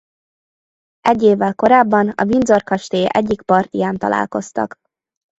[0.99, 4.75] Egy évvel korábban a Windsor-kastély egyik partiján találkoztak.